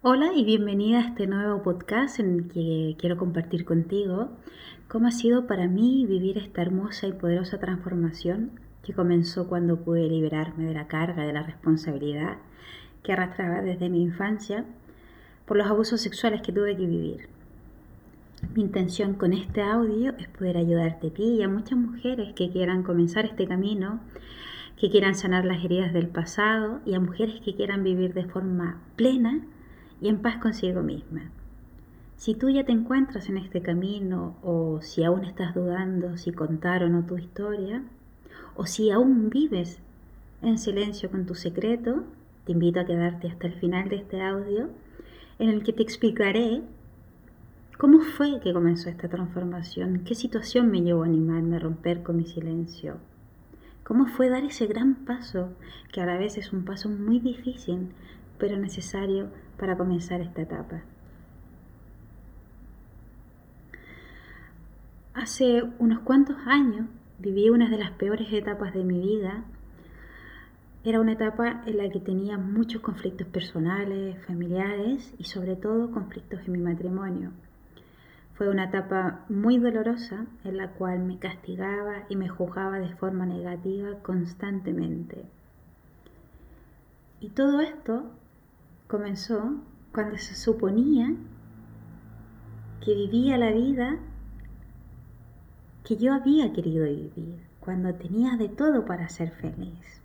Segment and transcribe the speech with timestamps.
[0.00, 4.28] Hola y bienvenida a este nuevo podcast en que quiero compartir contigo
[4.86, 8.52] cómo ha sido para mí vivir esta hermosa y poderosa transformación
[8.84, 12.36] que comenzó cuando pude liberarme de la carga, de la responsabilidad
[13.02, 14.64] que arrastraba desde mi infancia
[15.46, 17.28] por los abusos sexuales que tuve que vivir.
[18.54, 22.52] Mi intención con este audio es poder ayudarte a ti y a muchas mujeres que
[22.52, 23.98] quieran comenzar este camino,
[24.76, 28.80] que quieran sanar las heridas del pasado y a mujeres que quieran vivir de forma
[28.94, 29.42] plena
[30.00, 31.30] y en paz consigo misma.
[32.16, 36.82] Si tú ya te encuentras en este camino o si aún estás dudando si contar
[36.82, 37.82] o no tu historia,
[38.56, 39.78] o si aún vives
[40.42, 42.04] en silencio con tu secreto,
[42.44, 44.68] te invito a quedarte hasta el final de este audio
[45.38, 46.62] en el que te explicaré
[47.78, 52.16] cómo fue que comenzó esta transformación, qué situación me llevó a animarme a romper con
[52.16, 52.96] mi silencio,
[53.88, 55.48] cómo fue dar ese gran paso,
[55.90, 57.88] que a la vez es un paso muy difícil,
[58.38, 60.82] pero necesario para comenzar esta etapa.
[65.14, 66.86] Hace unos cuantos años
[67.18, 69.44] viví una de las peores etapas de mi vida.
[70.84, 76.40] Era una etapa en la que tenía muchos conflictos personales, familiares y sobre todo conflictos
[76.44, 77.32] en mi matrimonio.
[78.38, 83.26] Fue una etapa muy dolorosa en la cual me castigaba y me juzgaba de forma
[83.26, 85.24] negativa constantemente.
[87.18, 88.12] Y todo esto
[88.86, 89.56] comenzó
[89.92, 91.16] cuando se suponía
[92.80, 93.98] que vivía la vida
[95.82, 100.00] que yo había querido vivir, cuando tenía de todo para ser feliz.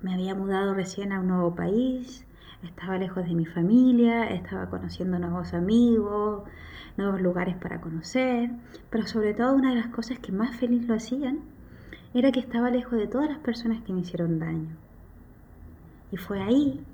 [0.00, 2.24] Me había mudado recién a un nuevo país,
[2.62, 6.42] estaba lejos de mi familia, estaba conociendo nuevos amigos,
[6.96, 8.50] nuevos lugares para conocer,
[8.90, 11.40] pero sobre todo una de las cosas que más feliz lo hacían
[12.14, 14.76] era que estaba lejos de todas las personas que me hicieron daño.
[16.10, 16.84] Y fue ahí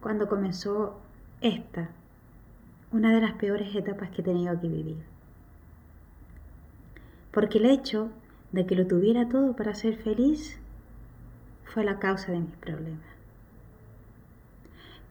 [0.00, 0.98] cuando comenzó
[1.40, 1.90] esta,
[2.90, 5.02] una de las peores etapas que he tenido que vivir.
[7.32, 8.10] Porque el hecho
[8.52, 10.58] de que lo tuviera todo para ser feliz
[11.64, 13.13] fue la causa de mis problemas.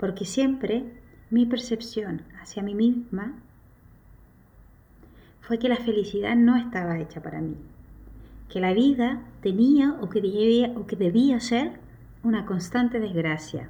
[0.04, 0.84] Porque siempre
[1.30, 3.40] mi percepción hacia mí misma
[5.40, 7.56] fue que la felicidad no estaba hecha para mí,
[8.50, 11.80] que la vida tenía o que debía, o que debía ser
[12.22, 13.70] una constante desgracia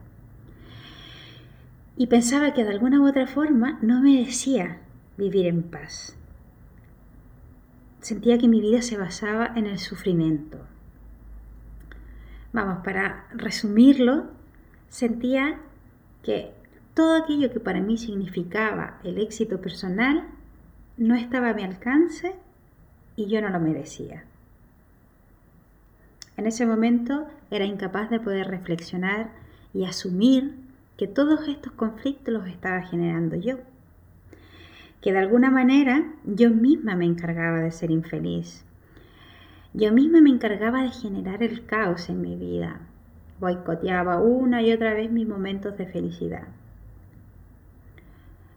[1.97, 4.79] y pensaba que de alguna u otra forma no merecía
[5.19, 6.17] vivir en paz.
[8.01, 10.57] Sentía que mi vida se basaba en el sufrimiento.
[12.53, 14.31] Vamos, para resumirlo,
[14.89, 15.59] sentía
[16.23, 16.51] que
[16.93, 20.23] todo aquello que para mí significaba el éxito personal
[20.97, 22.35] no estaba a mi alcance
[23.15, 24.23] y yo no lo merecía.
[26.37, 29.31] En ese momento era incapaz de poder reflexionar
[29.73, 30.55] y asumir
[30.97, 33.57] que todos estos conflictos los estaba generando yo.
[35.01, 38.63] Que de alguna manera yo misma me encargaba de ser infeliz.
[39.73, 42.79] Yo misma me encargaba de generar el caos en mi vida.
[43.39, 46.47] Boicoteaba una y otra vez mis momentos de felicidad.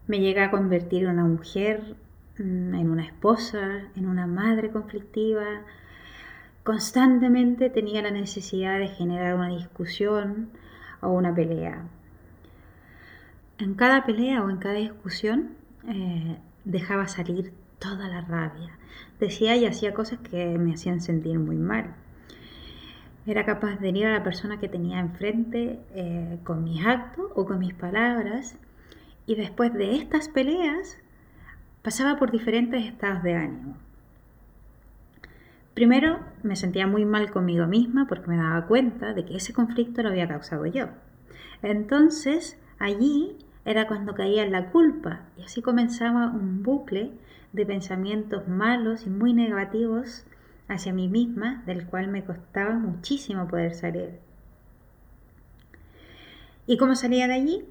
[0.06, 1.96] Me llegué a convertir en una mujer,
[2.38, 5.62] mm, en una esposa, en una madre conflictiva.
[6.62, 10.50] Constantemente tenía la necesidad de generar una discusión
[11.00, 11.84] o una pelea
[13.58, 15.50] en cada pelea o en cada discusión
[15.88, 18.78] eh, dejaba salir toda la rabia.
[19.18, 21.94] Decía y hacía cosas que me hacían sentir muy mal.
[23.26, 27.44] Era capaz de herir a la persona que tenía enfrente eh, con mis actos o
[27.44, 28.56] con mis palabras.
[29.26, 30.96] Y después de estas peleas
[31.82, 33.76] pasaba por diferentes estados de ánimo.
[35.74, 40.02] Primero me sentía muy mal conmigo misma porque me daba cuenta de que ese conflicto
[40.02, 40.86] lo había causado yo.
[41.62, 47.10] Entonces allí era cuando caía en la culpa y así comenzaba un bucle
[47.52, 50.24] de pensamientos malos y muy negativos
[50.68, 54.18] hacia mí misma, del cual me costaba muchísimo poder salir.
[56.66, 57.64] ¿Y cómo salía de allí?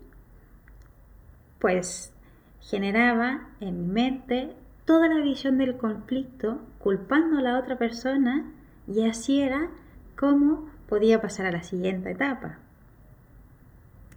[1.60, 2.14] Pues
[2.62, 4.54] generaba en mi mente
[4.86, 8.52] toda la visión del conflicto, culpando a la otra persona
[8.88, 9.70] y así era
[10.18, 12.60] como podía pasar a la siguiente etapa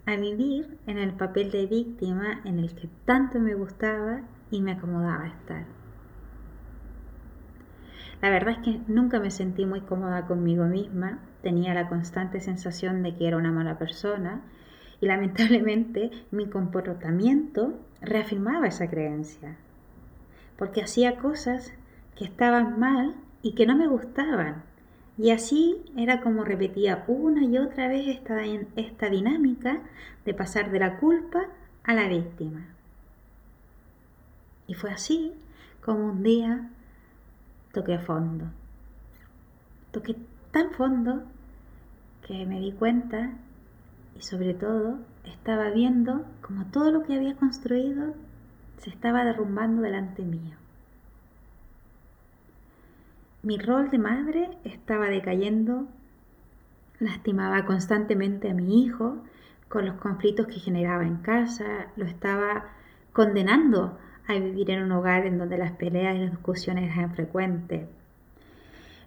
[0.08, 4.72] a vivir en el papel de víctima en el que tanto me gustaba y me
[4.72, 5.66] acomodaba estar.
[8.20, 13.02] La verdad es que nunca me sentí muy cómoda conmigo misma, tenía la constante sensación
[13.02, 14.42] de que era una mala persona.
[15.00, 19.56] Y lamentablemente mi comportamiento reafirmaba esa creencia,
[20.56, 21.72] porque hacía cosas
[22.16, 24.64] que estaban mal y que no me gustaban.
[25.16, 28.42] Y así era como repetía una y otra vez esta,
[28.76, 29.80] esta dinámica
[30.24, 31.46] de pasar de la culpa
[31.84, 32.66] a la víctima.
[34.66, 35.32] Y fue así
[35.80, 36.70] como un día
[37.78, 38.44] toqué fondo.
[39.92, 40.16] Toqué
[40.50, 41.22] tan fondo
[42.26, 43.30] que me di cuenta
[44.16, 48.14] y sobre todo estaba viendo como todo lo que había construido
[48.78, 50.56] se estaba derrumbando delante mío.
[53.42, 55.86] Mi rol de madre estaba decayendo,
[56.98, 59.22] lastimaba constantemente a mi hijo
[59.68, 62.64] con los conflictos que generaba en casa, lo estaba
[63.12, 63.98] condenando
[64.28, 67.86] a vivir en un hogar en donde las peleas y las discusiones eran frecuentes,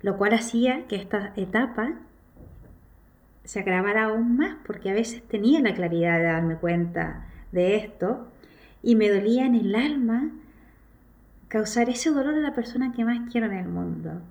[0.01, 1.93] lo cual hacía que esta etapa
[3.43, 8.27] se agravara aún más porque a veces tenía la claridad de darme cuenta de esto
[8.83, 10.31] y me dolía en el alma
[11.47, 14.21] causar ese dolor a la persona que más quiero en el mundo.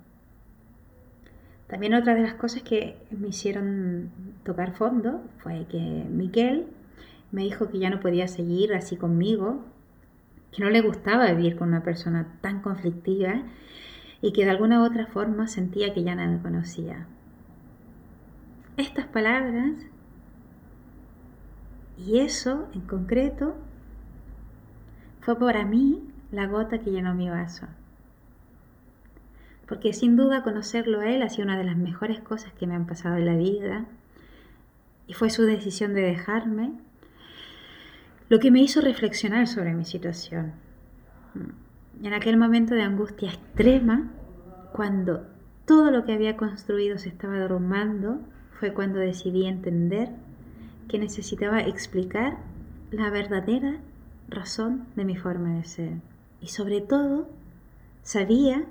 [1.67, 4.09] También otra de las cosas que me hicieron
[4.43, 6.67] tocar fondo fue que Miquel
[7.31, 9.63] me dijo que ya no podía seguir así conmigo,
[10.51, 13.43] que no le gustaba vivir con una persona tan conflictiva
[14.21, 17.07] y que de alguna u otra forma sentía que ya no conocía.
[18.77, 19.73] Estas palabras
[21.97, 23.55] y eso en concreto
[25.21, 26.01] fue para mí
[26.31, 27.67] la gota que llenó mi vaso.
[29.67, 32.75] Porque sin duda conocerlo a él ha sido una de las mejores cosas que me
[32.75, 33.85] han pasado en la vida.
[35.07, 36.73] Y fue su decisión de dejarme
[38.31, 40.53] lo que me hizo reflexionar sobre mi situación.
[42.01, 44.09] En aquel momento de angustia extrema,
[44.71, 45.27] cuando
[45.65, 48.21] todo lo que había construido se estaba derrumbando,
[48.57, 50.11] fue cuando decidí entender
[50.87, 52.37] que necesitaba explicar
[52.89, 53.81] la verdadera
[54.29, 55.91] razón de mi forma de ser.
[56.39, 57.27] Y sobre todo,
[58.01, 58.63] sabía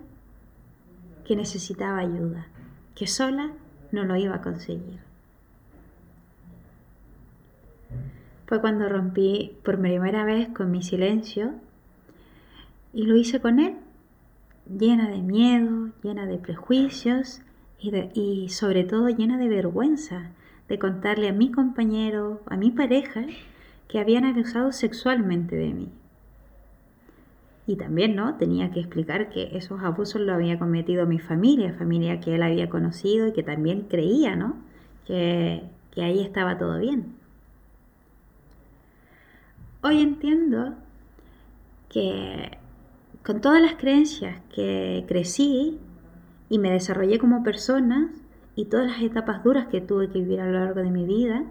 [1.26, 2.46] que necesitaba ayuda,
[2.94, 3.50] que sola
[3.92, 5.00] no lo iba a conseguir.
[8.50, 11.52] Fue cuando rompí por primera vez con mi silencio
[12.93, 13.76] y lo hice con él,
[14.69, 17.43] llena de miedo, llena de prejuicios
[17.79, 20.32] y, y sobre todo llena de vergüenza
[20.69, 23.23] de contarle a mi compañero, a mi pareja,
[23.87, 25.88] que habían abusado sexualmente de mí.
[27.69, 28.35] Y también, ¿no?
[28.35, 32.69] Tenía que explicar que esos abusos lo había cometido mi familia, familia que él había
[32.69, 34.56] conocido y que también creía, ¿no?
[35.06, 35.62] Que,
[35.93, 37.19] que ahí estaba todo bien.
[39.82, 40.74] Hoy entiendo
[41.88, 42.58] que
[43.24, 45.78] con todas las creencias que crecí
[46.50, 48.12] y me desarrollé como persona
[48.56, 51.44] y todas las etapas duras que tuve que vivir a lo largo de mi vida,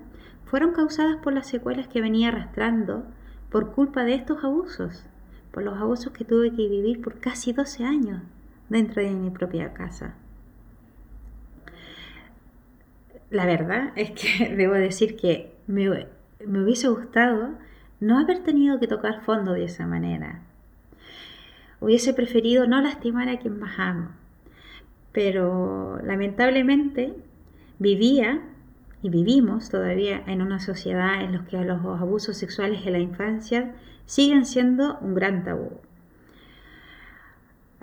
[0.45, 3.03] fueron causadas por las secuelas que venía arrastrando
[3.49, 5.05] por culpa de estos abusos,
[5.51, 8.21] por los abusos que tuve que vivir por casi 12 años
[8.69, 10.13] dentro de mi propia casa.
[13.31, 16.07] La verdad es que debo decir que me,
[16.45, 17.57] me hubiese gustado
[17.99, 20.41] no haber tenido que tocar fondo de esa manera.
[21.81, 24.09] Hubiese preferido no lastimar a quien más amo.
[25.11, 27.15] Pero lamentablemente
[27.79, 28.41] vivía
[29.01, 33.73] y vivimos todavía en una sociedad en la que los abusos sexuales en la infancia
[34.05, 35.79] siguen siendo un gran tabú.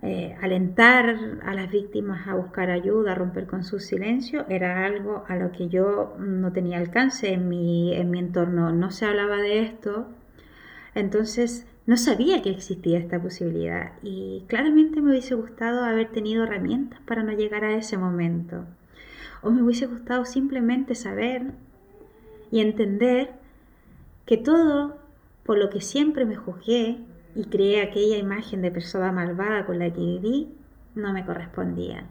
[0.02, 5.25] Eh, alentar a las víctimas a buscar ayuda, a romper con su silencio, era algo
[5.26, 8.72] a lo que yo no tenía alcance en mi, en mi entorno.
[8.72, 10.08] No se hablaba de esto,
[10.94, 17.00] entonces no sabía que existía esta posibilidad y claramente me hubiese gustado haber tenido herramientas
[17.06, 18.67] para no llegar a ese momento
[19.43, 21.53] o me hubiese gustado simplemente saber
[22.50, 23.31] y entender
[24.24, 24.98] que todo
[25.44, 26.98] por lo que siempre me juzgué
[27.36, 30.48] y creé aquella imagen de persona malvada con la que viví,
[30.94, 32.06] no me correspondía.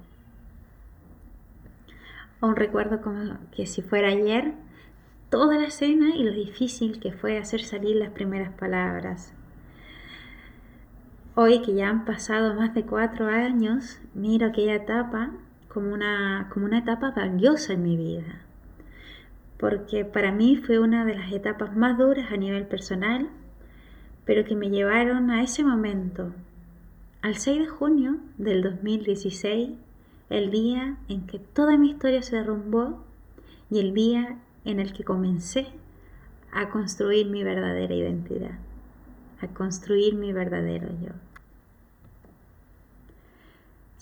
[2.41, 4.53] Aún recuerdo como que si fuera ayer,
[5.31, 9.33] toda la escena y lo difícil que fue hacer salir las primeras palabras.
[11.33, 15.31] Hoy que ya han pasado más de cuatro años, miro aquella etapa
[15.67, 18.41] como una, como una etapa valiosa en mi vida,
[19.57, 23.27] porque para mí fue una de las etapas más duras a nivel personal,
[24.25, 26.33] pero que me llevaron a ese momento,
[27.21, 29.71] al 6 de junio del 2016,
[30.29, 33.03] el día en que toda mi historia se derrumbó
[33.69, 35.67] y el día en el que comencé
[36.51, 38.57] a construir mi verdadera identidad,
[39.41, 41.11] a construir mi verdadero yo.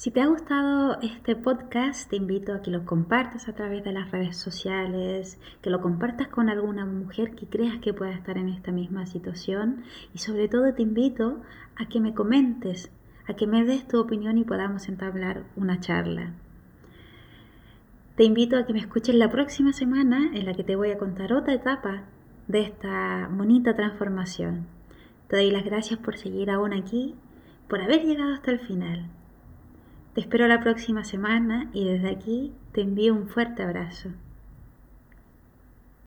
[0.03, 3.93] Si te ha gustado este podcast, te invito a que lo compartas a través de
[3.93, 8.50] las redes sociales, que lo compartas con alguna mujer que creas que pueda estar en
[8.50, 11.41] esta misma situación y sobre todo te invito
[11.77, 12.91] a que me comentes,
[13.29, 16.33] a que me des tu opinión y podamos entablar una charla.
[18.17, 20.98] Te invito a que me escuches la próxima semana en la que te voy a
[20.98, 22.03] contar otra etapa
[22.50, 24.67] de esta bonita transformación.
[25.29, 27.15] Te doy las gracias por seguir aún aquí,
[27.69, 29.10] por haber llegado hasta el final.
[30.13, 34.10] Te espero la próxima semana y desde aquí te envío un fuerte abrazo.